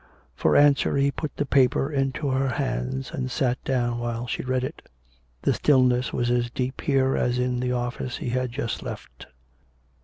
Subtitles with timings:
[0.35, 4.63] For answer he put the paper into her hands, and sat down while she read
[4.63, 4.81] it.
[5.43, 9.27] The still ness was as deep here as in the office he had just left.